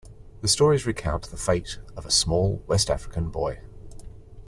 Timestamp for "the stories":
0.41-0.87